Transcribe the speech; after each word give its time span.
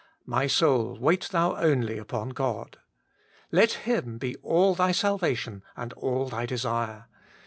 'My 0.25 0.47
soul, 0.47 0.97
wait 0.99 1.29
thou 1.29 1.55
only 1.57 1.99
upon 1.99 2.29
God;' 2.29 2.79
let 3.51 3.73
Him 3.85 4.17
be 4.17 4.35
all 4.37 4.73
thy 4.73 4.93
salvation 4.93 5.61
and 5.77 5.93
all 5.93 6.27
thy 6.27 6.47
desire. 6.47 7.05